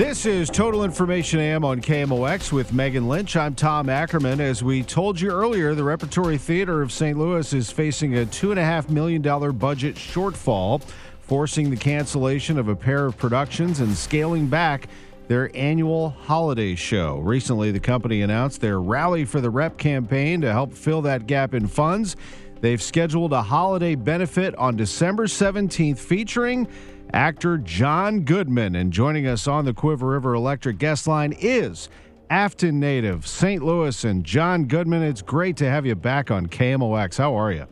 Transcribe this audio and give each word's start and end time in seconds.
This 0.00 0.24
is 0.24 0.48
Total 0.48 0.82
Information 0.82 1.40
AM 1.40 1.62
on 1.62 1.82
KMOX 1.82 2.52
with 2.52 2.72
Megan 2.72 3.06
Lynch. 3.06 3.36
I'm 3.36 3.54
Tom 3.54 3.90
Ackerman. 3.90 4.40
As 4.40 4.62
we 4.62 4.82
told 4.82 5.20
you 5.20 5.30
earlier, 5.30 5.74
the 5.74 5.84
Repertory 5.84 6.38
Theater 6.38 6.80
of 6.80 6.90
St. 6.90 7.18
Louis 7.18 7.52
is 7.52 7.70
facing 7.70 8.16
a 8.16 8.24
$2.5 8.24 8.88
million 8.88 9.20
budget 9.20 9.96
shortfall, 9.96 10.82
forcing 11.20 11.68
the 11.68 11.76
cancellation 11.76 12.58
of 12.58 12.68
a 12.68 12.74
pair 12.74 13.04
of 13.04 13.18
productions 13.18 13.80
and 13.80 13.94
scaling 13.94 14.46
back 14.46 14.88
their 15.28 15.54
annual 15.54 16.08
holiday 16.08 16.74
show. 16.74 17.18
Recently, 17.18 17.70
the 17.70 17.78
company 17.78 18.22
announced 18.22 18.62
their 18.62 18.80
Rally 18.80 19.26
for 19.26 19.42
the 19.42 19.50
Rep 19.50 19.76
campaign 19.76 20.40
to 20.40 20.50
help 20.50 20.72
fill 20.72 21.02
that 21.02 21.26
gap 21.26 21.52
in 21.52 21.66
funds. 21.66 22.16
They've 22.62 22.80
scheduled 22.80 23.34
a 23.34 23.42
holiday 23.42 23.96
benefit 23.96 24.54
on 24.54 24.76
December 24.76 25.26
17th 25.26 25.98
featuring 25.98 26.68
actor 27.12 27.58
John 27.58 28.20
Goodman. 28.20 28.74
And 28.76 28.92
joining 28.92 29.26
us 29.26 29.46
on 29.46 29.64
the 29.64 29.72
Cuivre 29.72 30.10
River 30.10 30.34
Electric 30.34 30.78
guest 30.78 31.06
line 31.06 31.34
is 31.38 31.88
Afton 32.30 32.78
native, 32.78 33.26
St. 33.26 33.62
Louis, 33.62 34.04
and 34.04 34.24
John 34.24 34.66
Goodman. 34.66 35.02
It's 35.02 35.22
great 35.22 35.56
to 35.58 35.68
have 35.68 35.84
you 35.84 35.94
back 35.94 36.30
on 36.30 36.46
KMOX. 36.46 37.18
How 37.18 37.34
are 37.34 37.52
you? 37.52 37.66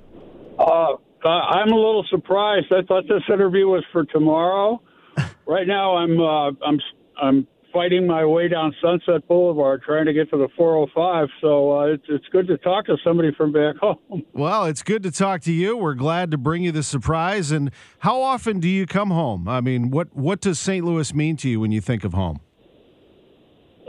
Uh, 0.58 0.96
I'm 1.28 1.72
a 1.72 1.76
little 1.76 2.04
surprised. 2.10 2.66
I 2.72 2.82
thought 2.82 3.04
this 3.08 3.22
interview 3.32 3.66
was 3.66 3.84
for 3.92 4.04
tomorrow. 4.04 4.80
right 5.46 5.66
now, 5.66 5.96
I'm 5.96 6.20
uh, 6.20 6.50
I'm 6.64 6.80
I'm 7.20 7.46
fighting 7.72 8.06
my 8.06 8.24
way 8.24 8.48
down 8.48 8.74
Sunset 8.80 9.26
Boulevard 9.28 9.82
trying 9.82 10.06
to 10.06 10.12
get 10.12 10.30
to 10.30 10.36
the 10.36 10.48
405. 10.56 11.28
So 11.40 11.78
uh, 11.78 11.84
it's, 11.86 12.04
it's 12.08 12.26
good 12.30 12.46
to 12.48 12.58
talk 12.58 12.86
to 12.86 12.96
somebody 13.04 13.32
from 13.36 13.52
back 13.52 13.76
home. 13.80 14.24
Well, 14.32 14.64
it's 14.64 14.82
good 14.82 15.02
to 15.02 15.10
talk 15.10 15.42
to 15.42 15.52
you. 15.52 15.76
We're 15.76 15.94
glad 15.94 16.30
to 16.30 16.38
bring 16.38 16.62
you 16.62 16.72
the 16.72 16.82
surprise. 16.82 17.50
And 17.50 17.70
how 18.00 18.20
often 18.20 18.60
do 18.60 18.68
you 18.68 18.86
come 18.86 19.10
home? 19.10 19.48
I 19.48 19.60
mean, 19.60 19.90
what, 19.90 20.14
what 20.14 20.40
does 20.40 20.58
St. 20.58 20.84
Louis 20.84 21.12
mean 21.14 21.36
to 21.38 21.48
you 21.48 21.60
when 21.60 21.72
you 21.72 21.80
think 21.80 22.04
of 22.04 22.14
home? 22.14 22.40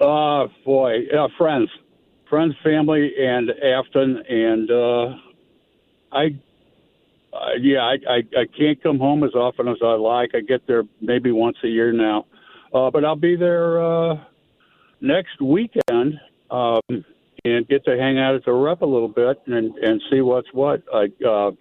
Uh, 0.01 0.47
boy, 0.65 1.07
uh, 1.07 1.27
friends, 1.37 1.69
friends, 2.29 2.55
family, 2.63 3.11
and 3.19 3.49
Afton. 3.49 4.23
And 4.29 4.71
uh, 4.71 5.15
I, 6.11 6.39
uh, 7.33 7.55
yeah, 7.59 7.79
I, 7.79 7.95
I, 8.09 8.17
I 8.37 8.45
can't 8.57 8.81
come 8.81 8.97
home 8.97 9.23
as 9.23 9.33
often 9.35 9.67
as 9.67 9.77
I 9.83 9.93
like. 9.95 10.31
I 10.33 10.39
get 10.39 10.65
there 10.67 10.83
maybe 11.01 11.31
once 11.31 11.57
a 11.63 11.67
year 11.67 11.91
now. 11.91 12.25
Uh, 12.73 12.91
but 12.91 13.03
I'll 13.03 13.15
be 13.15 13.35
there 13.35 13.81
uh, 13.83 14.15
next 15.01 15.41
weekend 15.41 16.19
um, 16.51 16.81
and 17.45 17.67
get 17.67 17.83
to 17.85 17.97
hang 17.97 18.19
out 18.19 18.35
at 18.35 18.45
the 18.45 18.53
rep 18.53 18.81
a 18.81 18.85
little 18.85 19.07
bit 19.07 19.41
and 19.47 19.75
and 19.77 20.01
see 20.11 20.21
what's 20.21 20.47
what. 20.53 20.83
I 20.93 21.07
uh, 21.25 21.51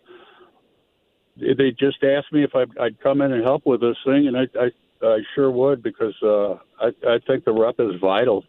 they 1.37 1.71
just 1.79 2.03
asked 2.03 2.33
me 2.33 2.43
if 2.43 2.55
I'd, 2.55 2.77
I'd 2.79 3.01
come 3.01 3.21
in 3.23 3.33
and 3.33 3.45
help 3.45 3.65
with 3.65 3.81
this 3.81 3.97
thing, 4.05 4.27
and 4.27 4.37
I 4.37 4.49
I, 4.61 4.71
I 5.07 5.19
sure 5.35 5.51
would 5.51 5.83
because 5.83 6.15
uh, 6.23 6.55
I 6.81 6.89
I 7.07 7.19
think 7.27 7.45
the 7.45 7.53
rep 7.53 7.77
is 7.79 8.01
vital. 8.01 8.45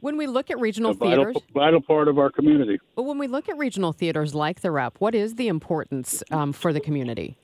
When 0.00 0.16
we 0.16 0.28
look 0.28 0.50
at 0.50 0.60
regional 0.60 0.94
vital, 0.94 1.24
theaters, 1.24 1.42
vital 1.52 1.80
part 1.80 2.06
of 2.06 2.18
our 2.18 2.30
community. 2.30 2.78
but 2.94 3.02
when 3.02 3.18
we 3.18 3.26
look 3.26 3.48
at 3.48 3.58
regional 3.58 3.92
theaters 3.92 4.32
like 4.32 4.60
the 4.60 4.70
Rep, 4.70 4.94
what 5.00 5.12
is 5.12 5.34
the 5.34 5.48
importance 5.48 6.22
um, 6.30 6.52
for 6.52 6.72
the 6.72 6.78
community? 6.78 7.36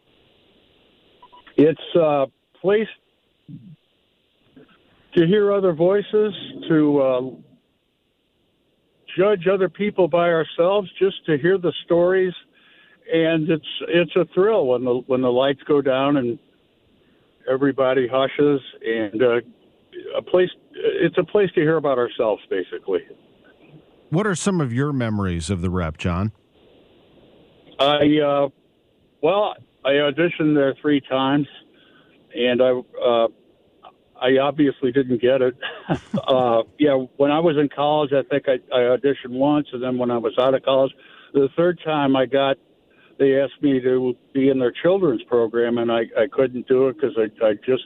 It's 1.57 1.81
a 1.97 2.27
place 2.61 2.87
to 5.17 5.27
hear 5.27 5.53
other 5.53 5.73
voices, 5.73 6.35
to 6.69 7.01
uh, 7.01 7.21
judge 9.17 9.47
other 9.53 9.69
people 9.69 10.09
by 10.09 10.29
ourselves, 10.29 10.91
just 10.99 11.25
to 11.27 11.39
hear 11.39 11.59
the 11.59 11.73
stories, 11.85 12.33
and 13.13 13.49
it's 13.49 13.67
it's 13.89 14.17
a 14.17 14.25
thrill 14.35 14.67
when 14.67 14.85
the 14.85 15.03
when 15.07 15.21
the 15.21 15.31
lights 15.31 15.61
go 15.69 15.81
down 15.81 16.17
and 16.17 16.39
everybody 17.51 18.09
hushes, 18.11 18.61
and 18.85 19.23
uh, 19.23 19.41
a 20.17 20.23
place 20.23 20.51
it's 20.75 21.17
a 21.19 21.25
place 21.25 21.51
to 21.55 21.61
hear 21.61 21.77
about 21.77 21.99
ourselves, 21.99 22.43
basically. 22.51 23.01
What 24.11 24.27
are 24.27 24.35
some 24.35 24.61
of 24.61 24.73
your 24.73 24.93
memories 24.93 25.51
of 25.51 25.61
the 25.61 25.71
rep, 25.71 25.97
John? 25.97 26.33
I 27.79 28.19
uh, 28.19 28.49
well, 29.21 29.55
I 29.85 29.91
auditioned 29.91 30.55
there 30.55 30.75
three 30.81 31.01
times, 31.01 31.47
and 32.35 32.63
I 32.63 32.81
uh, 33.05 33.29
I 34.21 34.39
obviously 34.39 34.93
didn't 34.93 35.21
get 35.21 35.43
it. 35.43 35.57
uh, 36.29 36.63
yeah, 36.79 36.95
when 37.17 37.31
I 37.31 37.41
was 37.41 37.57
in 37.57 37.69
college, 37.69 38.13
I 38.13 38.23
think 38.23 38.49
I, 38.49 38.55
I 38.75 38.97
auditioned 38.97 39.31
once, 39.31 39.69
and 39.73 39.83
then 39.83 39.99
when 39.99 40.11
I 40.11 40.19
was 40.19 40.33
out 40.39 40.55
of 40.55 40.63
college, 40.63 40.93
the 41.33 41.49
third 41.57 41.81
time 41.85 42.17
I 42.17 42.27
got, 42.27 42.57
they 43.19 43.41
asked 43.41 43.61
me 43.61 43.81
to 43.81 44.17
be 44.33 44.49
in 44.49 44.59
their 44.59 44.73
children's 44.83 45.23
program, 45.25 45.79
and 45.79 45.91
I, 45.91 46.03
I 46.19 46.27
couldn't 46.31 46.67
do 46.69 46.89
it 46.89 46.97
because 46.97 47.17
I 47.17 47.47
I 47.47 47.55
just 47.55 47.85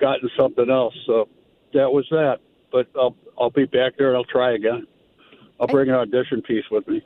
gotten 0.00 0.28
something 0.36 0.70
else. 0.70 0.94
So 1.06 1.28
that 1.72 1.90
was 1.90 2.06
that. 2.10 2.38
But 2.72 2.88
I'll 2.96 3.16
I'll 3.38 3.50
be 3.50 3.64
back 3.64 3.94
there 3.98 4.08
and 4.08 4.16
I'll 4.16 4.24
try 4.24 4.54
again. 4.54 4.86
I'll 5.60 5.66
bring 5.66 5.88
an 5.88 5.94
audition 5.94 6.42
piece 6.42 6.64
with 6.70 6.86
me. 6.88 7.02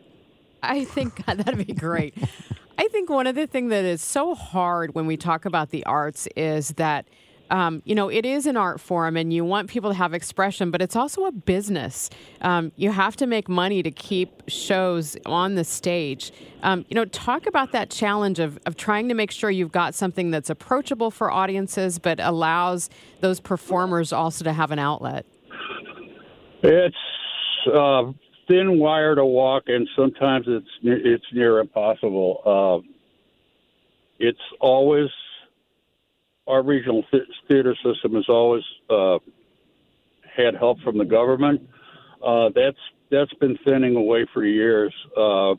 I 0.63 0.85
think 0.85 1.27
God, 1.27 1.39
that'd 1.45 1.67
be 1.67 1.73
great. 1.73 2.15
I 2.79 2.89
think 2.89 3.11
one 3.11 3.27
of 3.27 3.35
the 3.35 3.47
things 3.47 3.71
that 3.71 3.85
is 3.85 4.01
so 4.01 4.35
hard 4.35 4.95
when 4.95 5.07
we 5.07 5.17
talk 5.17 5.45
about 5.45 5.71
the 5.71 5.85
arts 5.85 6.29
is 6.37 6.71
that. 6.75 7.09
Um, 7.51 7.83
you 7.85 7.95
know, 7.95 8.09
it 8.09 8.27
is 8.27 8.47
an 8.47 8.57
art 8.57 8.81
form 8.81 9.17
and 9.17 9.33
you 9.33 9.45
want 9.45 9.71
people 9.71 9.91
to 9.91 9.97
have 9.97 10.15
expression, 10.15 10.71
but 10.71 10.83
it's 10.83 10.97
also 10.97 11.25
a 11.25 11.33
business. 11.33 12.11
Um, 12.41 12.73
you 12.77 12.91
have 12.93 13.17
to 13.17 13.27
make 13.27 13.49
money 13.49 13.83
to 13.83 13.91
keep 13.91 14.43
shows 14.49 15.17
on 15.27 15.55
the 15.55 15.65
stage. 15.65 16.33
Um, 16.63 16.85
you 16.89 16.95
know, 16.95 17.05
talk 17.07 17.47
about 17.47 17.73
that 17.73 17.91
challenge 17.91 18.39
of, 18.39 18.59
of 18.67 18.77
trying 18.77 19.09
to 19.09 19.15
make 19.15 19.31
sure 19.31 19.51
you've 19.51 19.73
got 19.73 19.95
something 19.95 20.31
that's 20.31 20.51
approachable 20.51 21.11
for 21.11 21.31
audiences, 21.31 21.99
but 21.99 22.21
allows 22.21 22.91
those 23.21 23.41
performers 23.41 24.13
also 24.13 24.45
to 24.45 24.53
have 24.53 24.71
an 24.71 24.79
outlet. 24.79 25.25
It's 26.63 26.97
uh, 27.73 28.13
thin 28.49 28.79
wire 28.79 29.15
to 29.15 29.25
walk, 29.25 29.65
and 29.69 29.89
sometimes 29.95 30.47
it's 30.49 30.69
it's 30.83 31.25
near 31.33 31.61
impossible. 31.61 32.83
Uh, 32.85 32.89
it's 34.19 34.41
always 34.61 35.09
our 36.49 36.63
regional 36.63 37.05
th- 37.11 37.23
theater 37.47 37.77
system 37.85 38.15
has 38.15 38.29
always 38.29 38.65
uh, 38.91 39.19
had 40.37 40.55
help 40.55 40.81
from 40.81 40.99
the 40.99 41.05
government. 41.05 41.69
Uh, 42.25 42.49
that's 42.55 42.79
that's 43.11 43.33
been 43.35 43.57
thinning 43.65 43.97
away 43.97 44.27
for 44.35 44.45
years, 44.45 44.95
uh, 45.17 45.53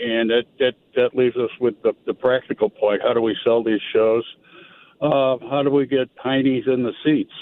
and 0.00 0.30
that, 0.30 0.44
that 0.58 0.74
that 0.96 1.14
leaves 1.14 1.36
us 1.36 1.50
with 1.60 1.74
the, 1.82 1.92
the 2.06 2.14
practical 2.14 2.70
point: 2.70 3.02
how 3.02 3.12
do 3.12 3.20
we 3.20 3.36
sell 3.44 3.62
these 3.62 3.80
shows? 3.92 4.24
uh, 5.02 5.36
how 5.50 5.62
do 5.64 5.70
we 5.70 5.84
get 5.84 6.08
heinies 6.16 6.66
in 6.68 6.84
the 6.84 6.92
seats? 7.04 7.32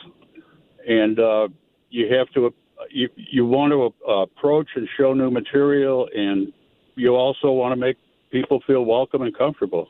And 0.88 1.20
uh, 1.20 1.48
you 1.90 2.12
have 2.14 2.30
to 2.30 2.54
you 2.90 3.08
you 3.16 3.44
want 3.44 3.72
to 3.72 4.10
uh, 4.10 4.22
approach 4.22 4.68
and 4.74 4.88
show 4.98 5.12
new 5.12 5.30
material, 5.30 6.08
and 6.14 6.52
you 6.96 7.14
also 7.14 7.52
want 7.52 7.72
to 7.72 7.76
make 7.76 7.96
people 8.30 8.62
feel 8.66 8.84
welcome 8.84 9.22
and 9.22 9.36
comfortable. 9.36 9.88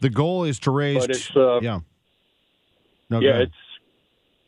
The 0.00 0.10
goal 0.10 0.44
is 0.44 0.58
to 0.60 0.70
raise. 0.70 1.00
But 1.00 1.10
it's 1.10 1.36
uh, 1.36 1.60
yeah. 1.60 1.80
No, 3.10 3.20
yeah, 3.20 3.38
it's 3.40 3.52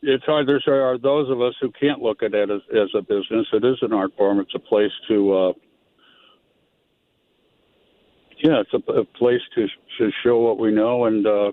it's 0.03 0.25
hard. 0.25 0.47
There 0.47 0.83
are 0.85 0.99
those 0.99 1.31
of 1.31 1.41
us 1.41 1.55
who 1.61 1.71
can't 1.73 2.01
look 2.01 2.23
at 2.23 2.35
it 2.35 2.51
as, 2.51 2.61
as 2.71 2.89
a 2.95 3.03
business. 3.03 3.47
It 3.53 3.65
is 3.65 3.77
an 3.83 3.93
art 3.93 4.13
form. 4.17 4.41
It's 4.41 4.55
a 4.55 4.59
place 4.59 4.93
to, 5.09 5.35
uh, 5.35 5.53
yeah, 8.39 8.61
it's 8.61 8.73
a, 8.73 8.93
a 8.93 9.05
place 9.05 9.41
to 9.55 9.67
to 9.99 10.11
show 10.23 10.39
what 10.39 10.59
we 10.59 10.71
know 10.71 11.07
and 11.07 11.27
uh, 11.27 11.53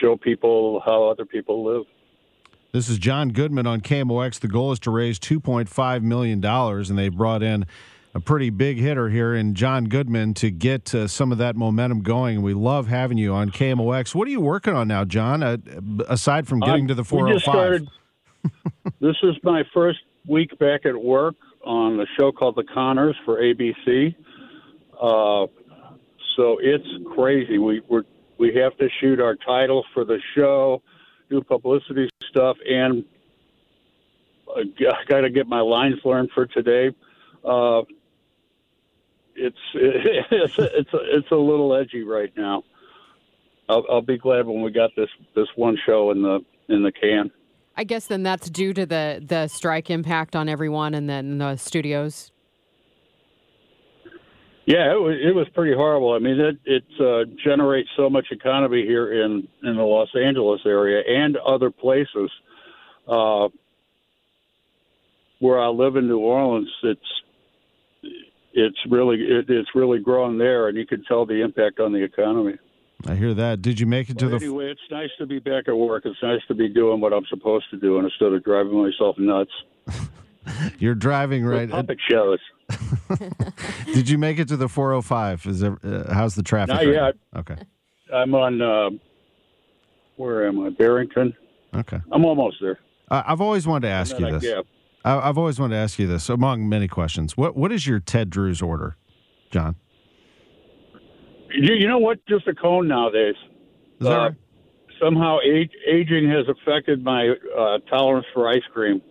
show 0.00 0.16
people 0.16 0.80
how 0.84 1.04
other 1.04 1.24
people 1.24 1.64
live. 1.64 1.84
This 2.72 2.88
is 2.88 2.98
John 2.98 3.28
Goodman 3.28 3.66
on 3.68 3.80
KMOX. 3.80 4.40
The 4.40 4.48
goal 4.48 4.72
is 4.72 4.80
to 4.80 4.90
raise 4.90 5.20
$2.5 5.20 6.02
million, 6.02 6.44
and 6.44 6.98
they 6.98 7.08
brought 7.08 7.40
in 7.40 7.66
a 8.14 8.20
pretty 8.20 8.50
big 8.50 8.78
hitter 8.78 9.08
here 9.08 9.34
in 9.34 9.54
John 9.54 9.86
Goodman 9.86 10.34
to 10.34 10.50
get 10.50 10.94
uh, 10.94 11.08
some 11.08 11.32
of 11.32 11.38
that 11.38 11.56
momentum 11.56 12.02
going. 12.02 12.42
We 12.42 12.54
love 12.54 12.86
having 12.86 13.18
you 13.18 13.34
on 13.34 13.50
KMOX. 13.50 14.14
What 14.14 14.28
are 14.28 14.30
you 14.30 14.40
working 14.40 14.74
on 14.74 14.86
now, 14.86 15.04
John, 15.04 15.42
uh, 15.42 15.56
aside 16.08 16.46
from 16.46 16.60
getting 16.60 16.86
to 16.88 16.94
the 16.94 17.04
405? 17.04 17.42
Started, 17.42 17.88
this 19.00 19.16
is 19.22 19.34
my 19.42 19.64
first 19.74 19.98
week 20.28 20.56
back 20.58 20.86
at 20.86 20.96
work 20.96 21.34
on 21.64 21.96
the 21.96 22.06
show 22.18 22.30
called 22.30 22.54
The 22.54 22.64
Conners 22.72 23.16
for 23.24 23.40
ABC. 23.40 24.14
Uh, 24.92 25.46
so 26.36 26.58
it's 26.60 26.86
crazy. 27.14 27.58
We 27.58 27.82
we 27.88 28.02
we 28.38 28.54
have 28.54 28.76
to 28.78 28.88
shoot 29.00 29.20
our 29.20 29.36
title 29.36 29.84
for 29.92 30.04
the 30.04 30.18
show, 30.36 30.82
do 31.30 31.40
publicity 31.40 32.08
stuff, 32.30 32.56
and 32.68 33.04
I 34.56 34.62
got 35.08 35.22
to 35.22 35.30
get 35.30 35.48
my 35.48 35.60
lines 35.60 35.96
learned 36.04 36.30
for 36.34 36.46
today. 36.46 36.94
Uh, 37.44 37.82
it's 39.74 40.24
it's 40.30 40.54
it's 40.58 40.94
a, 40.94 41.16
it's 41.16 41.30
a 41.30 41.36
little 41.36 41.74
edgy 41.74 42.02
right 42.02 42.32
now. 42.36 42.62
I'll, 43.68 43.84
I'll 43.90 44.02
be 44.02 44.18
glad 44.18 44.46
when 44.46 44.62
we 44.62 44.70
got 44.70 44.90
this 44.96 45.08
this 45.34 45.48
one 45.56 45.76
show 45.86 46.10
in 46.10 46.22
the 46.22 46.40
in 46.68 46.82
the 46.82 46.92
can. 46.92 47.30
I 47.76 47.84
guess 47.84 48.06
then 48.06 48.22
that's 48.22 48.48
due 48.50 48.72
to 48.72 48.86
the 48.86 49.22
the 49.26 49.48
strike 49.48 49.90
impact 49.90 50.36
on 50.36 50.48
everyone 50.48 50.94
and 50.94 51.08
then 51.08 51.38
the 51.38 51.56
studios. 51.56 52.30
Yeah, 54.66 54.92
it 54.92 55.00
was 55.00 55.16
it 55.22 55.34
was 55.34 55.46
pretty 55.54 55.74
horrible. 55.74 56.12
I 56.12 56.18
mean, 56.18 56.40
it 56.40 56.56
it 56.64 56.84
uh, 57.00 57.30
generates 57.44 57.88
so 57.96 58.08
much 58.08 58.26
economy 58.30 58.82
here 58.82 59.24
in 59.24 59.46
in 59.62 59.76
the 59.76 59.82
Los 59.82 60.08
Angeles 60.14 60.60
area 60.64 61.02
and 61.06 61.36
other 61.36 61.70
places. 61.70 62.30
Uh, 63.06 63.48
where 65.40 65.60
I 65.60 65.68
live 65.68 65.96
in 65.96 66.08
New 66.08 66.20
Orleans, 66.20 66.70
it's 66.82 67.00
it's 68.54 68.78
really 68.88 69.16
it, 69.20 69.48
it's 69.48 69.68
really 69.74 69.98
grown 69.98 70.38
there, 70.38 70.68
and 70.68 70.76
you 70.76 70.86
can 70.86 71.04
tell 71.04 71.26
the 71.26 71.42
impact 71.42 71.80
on 71.80 71.92
the 71.92 72.02
economy. 72.02 72.54
I 73.06 73.14
hear 73.16 73.34
that. 73.34 73.60
Did 73.60 73.78
you 73.78 73.86
make 73.86 74.08
it 74.08 74.18
to 74.18 74.26
but 74.26 74.38
the? 74.38 74.46
Anyway, 74.46 74.70
it's 74.70 74.80
nice 74.90 75.10
to 75.18 75.26
be 75.26 75.38
back 75.38 75.68
at 75.68 75.76
work. 75.76 76.06
It's 76.06 76.22
nice 76.22 76.40
to 76.48 76.54
be 76.54 76.68
doing 76.68 77.00
what 77.00 77.12
I'm 77.12 77.26
supposed 77.28 77.66
to 77.70 77.76
do 77.76 77.98
instead 77.98 78.32
of 78.32 78.44
driving 78.44 78.80
myself 78.82 79.16
nuts. 79.18 79.50
You're 80.78 80.94
driving 80.94 81.44
right. 81.44 81.68
Puppet 81.68 81.98
shows. 82.08 82.38
Did 83.86 84.08
you 84.08 84.18
make 84.18 84.38
it 84.38 84.48
to 84.48 84.56
the 84.56 84.68
405? 84.68 85.46
Is 85.46 85.60
there, 85.60 85.78
uh, 85.84 86.12
how's 86.12 86.34
the 86.34 86.42
traffic? 86.42 86.74
Not 86.74 86.84
right 86.84 86.88
yet. 86.88 87.14
Okay. 87.36 87.56
I'm 88.12 88.34
on. 88.34 88.62
Uh, 88.62 88.90
where 90.16 90.46
am 90.46 90.64
I? 90.64 90.70
Barrington. 90.70 91.34
Okay. 91.74 91.98
I'm 92.12 92.24
almost 92.24 92.56
there. 92.60 92.78
Uh, 93.10 93.22
I've 93.26 93.40
always 93.40 93.66
wanted 93.66 93.88
to 93.88 93.92
ask 93.92 94.18
you 94.18 94.38
this. 94.38 94.64
I, 95.04 95.28
I've 95.28 95.38
always 95.38 95.58
wanted 95.60 95.76
to 95.76 95.80
ask 95.80 95.98
you 95.98 96.06
this, 96.06 96.28
among 96.28 96.68
many 96.68 96.88
questions. 96.88 97.36
What 97.36 97.56
What 97.56 97.72
is 97.72 97.86
your 97.86 98.00
Ted 98.00 98.30
Drewes 98.30 98.62
order, 98.62 98.96
John? 99.50 99.76
You, 101.50 101.74
you 101.74 101.88
know 101.88 101.98
what? 101.98 102.24
Just 102.26 102.48
a 102.48 102.54
cone 102.54 102.88
nowadays. 102.88 103.36
Is 104.00 104.06
that 104.06 104.12
uh, 104.12 104.18
right? 104.18 104.34
Somehow, 105.00 105.38
age, 105.44 105.70
aging 105.90 106.28
has 106.30 106.46
affected 106.48 107.04
my 107.04 107.34
uh, 107.56 107.78
tolerance 107.90 108.26
for 108.32 108.48
ice 108.48 108.62
cream. 108.72 109.02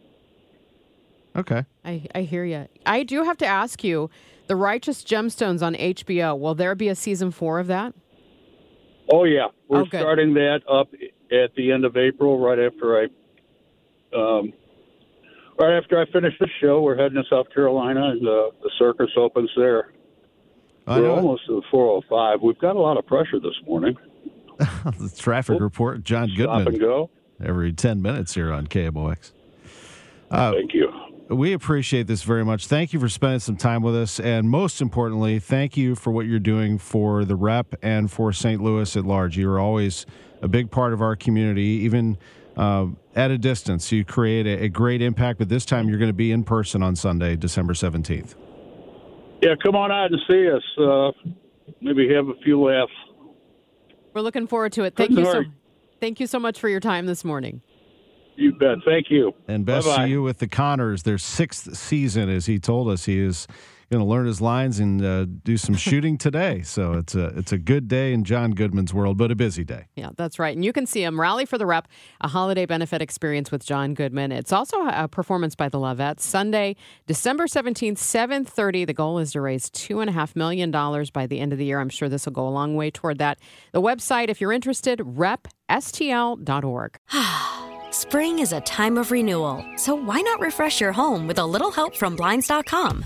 Okay. 1.35 1.65
I, 1.83 2.05
I 2.13 2.21
hear 2.21 2.45
you. 2.45 2.67
I 2.85 3.03
do 3.03 3.23
have 3.23 3.37
to 3.37 3.45
ask 3.45 3.83
you 3.83 4.09
The 4.47 4.55
Righteous 4.55 5.03
Gemstones 5.03 5.61
on 5.61 5.75
HBO, 5.75 6.37
will 6.39 6.55
there 6.55 6.75
be 6.75 6.87
a 6.89 6.95
season 6.95 7.31
four 7.31 7.59
of 7.59 7.67
that? 7.67 7.93
Oh, 9.11 9.25
yeah. 9.25 9.47
We're 9.67 9.81
oh, 9.81 9.85
starting 9.87 10.33
that 10.35 10.61
up 10.69 10.89
at 11.31 11.55
the 11.55 11.71
end 11.71 11.85
of 11.85 11.97
April, 11.97 12.39
right 12.39 12.59
after 12.59 13.01
I. 13.01 13.07
Um, 14.15 14.53
right 15.57 15.77
after 15.77 15.99
I 15.99 16.05
finish 16.11 16.33
this 16.39 16.49
show, 16.61 16.81
we're 16.81 16.97
heading 16.97 17.21
to 17.21 17.23
South 17.29 17.47
Carolina, 17.53 18.09
and 18.11 18.27
uh, 18.27 18.51
the 18.61 18.71
circus 18.77 19.09
opens 19.17 19.49
there. 19.55 19.91
I 20.85 20.99
we're 20.99 21.09
almost 21.11 21.45
to 21.47 21.55
the 21.55 21.61
405. 21.71 22.41
We've 22.41 22.59
got 22.59 22.75
a 22.75 22.79
lot 22.79 22.97
of 22.97 23.05
pressure 23.05 23.39
this 23.39 23.55
morning. 23.65 23.95
the 24.57 25.13
traffic 25.17 25.59
report, 25.59 26.03
John 26.03 26.29
Goodman. 26.35 26.61
Stop 26.61 26.67
and 26.67 26.79
go. 26.79 27.09
Every 27.43 27.73
10 27.73 28.01
minutes 28.01 28.33
here 28.33 28.51
on 28.51 28.67
KMOX. 28.67 29.31
Uh, 30.29 30.51
Thank 30.51 30.73
you. 30.73 30.91
We 31.29 31.53
appreciate 31.53 32.07
this 32.07 32.23
very 32.23 32.43
much. 32.43 32.67
Thank 32.67 32.91
you 32.91 32.99
for 32.99 33.07
spending 33.07 33.39
some 33.39 33.55
time 33.55 33.81
with 33.81 33.95
us. 33.95 34.19
And 34.19 34.49
most 34.49 34.81
importantly, 34.81 35.39
thank 35.39 35.77
you 35.77 35.95
for 35.95 36.11
what 36.11 36.25
you're 36.25 36.39
doing 36.39 36.77
for 36.77 37.23
the 37.23 37.35
rep 37.35 37.75
and 37.81 38.11
for 38.11 38.33
St. 38.33 38.61
Louis 38.61 38.95
at 38.95 39.05
large. 39.05 39.37
You're 39.37 39.59
always 39.59 40.05
a 40.41 40.47
big 40.47 40.69
part 40.69 40.91
of 40.91 41.01
our 41.01 41.15
community, 41.15 41.79
even 41.83 42.17
uh, 42.57 42.87
at 43.15 43.31
a 43.31 43.37
distance. 43.37 43.91
You 43.91 44.05
create 44.05 44.45
a, 44.45 44.65
a, 44.65 44.69
great 44.69 45.01
impact, 45.01 45.39
but 45.39 45.49
this 45.49 45.65
time 45.65 45.89
you're 45.89 45.97
going 45.97 46.09
to 46.09 46.13
be 46.13 46.31
in 46.31 46.43
person 46.43 46.83
on 46.83 46.95
Sunday, 46.95 47.35
December 47.35 47.73
17th. 47.73 48.35
Yeah, 49.41 49.55
come 49.61 49.75
on 49.75 49.91
out 49.91 50.11
and 50.11 50.21
see 50.29 50.49
us. 50.49 50.63
Uh, 50.77 51.11
maybe 51.81 52.13
have 52.13 52.27
a 52.27 52.35
few 52.43 52.61
laughs. 52.61 52.91
We're 54.13 54.21
looking 54.21 54.47
forward 54.47 54.73
to 54.73 54.83
it. 54.83 54.95
Thank 54.95 55.11
you 55.11 55.25
so. 55.25 55.43
Thank 55.99 56.19
you 56.19 56.27
so 56.27 56.37
much 56.37 56.59
for 56.59 56.67
your 56.67 56.79
time 56.79 57.05
this 57.05 57.23
morning. 57.23 57.61
You 58.35 58.53
bet. 58.53 58.79
Thank 58.85 59.09
you. 59.09 59.33
And 59.47 59.65
best 59.65 59.87
Bye-bye. 59.87 60.03
to 60.03 60.09
you 60.09 60.23
with 60.23 60.39
the 60.39 60.47
Conners, 60.47 61.03
Their 61.03 61.17
sixth 61.17 61.75
season, 61.77 62.29
as 62.29 62.45
he 62.45 62.59
told 62.59 62.89
us, 62.89 63.05
he 63.05 63.19
is 63.19 63.47
going 63.93 64.03
to 64.03 64.09
learn 64.09 64.25
his 64.25 64.41
lines 64.41 64.79
and 64.79 65.03
uh, 65.03 65.25
do 65.43 65.55
some 65.55 65.75
shooting 65.87 66.17
today. 66.17 66.61
So 66.63 66.93
it's 66.93 67.15
a 67.15 67.27
it's 67.37 67.51
a 67.51 67.57
good 67.57 67.87
day 67.87 68.11
in 68.13 68.23
John 68.23 68.51
Goodman's 68.51 68.93
world, 68.93 69.17
but 69.17 69.31
a 69.31 69.35
busy 69.35 69.63
day. 69.63 69.85
Yeah, 69.95 70.09
that's 70.17 70.39
right. 70.39 70.55
And 70.55 70.65
you 70.65 70.73
can 70.73 70.85
see 70.85 71.03
him 71.03 71.19
rally 71.21 71.45
for 71.45 71.57
the 71.57 71.65
rep, 71.65 71.87
a 72.21 72.27
holiday 72.27 72.65
benefit 72.65 73.01
experience 73.01 73.51
with 73.51 73.65
John 73.65 73.93
Goodman. 73.93 74.31
It's 74.31 74.51
also 74.51 74.77
a 74.87 75.07
performance 75.07 75.55
by 75.55 75.69
the 75.69 75.77
Lovettes. 75.77 76.21
Sunday, 76.21 76.75
December 77.05 77.47
seventeenth, 77.47 77.99
seven 77.99 78.43
thirty. 78.45 78.85
The 78.85 78.93
goal 78.93 79.19
is 79.19 79.31
to 79.33 79.41
raise 79.41 79.69
two 79.69 79.99
and 79.99 80.09
a 80.09 80.13
half 80.13 80.35
million 80.35 80.71
dollars 80.71 81.11
by 81.11 81.27
the 81.27 81.39
end 81.39 81.53
of 81.53 81.59
the 81.59 81.65
year. 81.65 81.79
I'm 81.79 81.89
sure 81.89 82.09
this 82.09 82.25
will 82.25 82.33
go 82.33 82.47
a 82.47 82.49
long 82.49 82.75
way 82.75 82.89
toward 82.91 83.19
that. 83.19 83.39
The 83.71 83.81
website, 83.81 84.29
if 84.29 84.41
you're 84.41 84.51
interested, 84.51 84.99
repstl.org. 84.99 86.97
Spring 87.93 88.39
is 88.39 88.51
a 88.51 88.61
time 88.61 88.97
of 88.97 89.11
renewal, 89.11 89.63
so 89.75 89.93
why 89.93 90.19
not 90.21 90.39
refresh 90.39 90.81
your 90.81 90.91
home 90.91 91.27
with 91.27 91.37
a 91.37 91.45
little 91.45 91.69
help 91.69 91.95
from 91.95 92.15
Blinds.com? 92.15 93.05